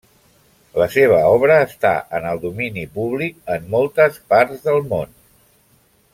[0.81, 1.91] La seva obra està
[2.21, 5.15] en el domini públic en moltes parts del món.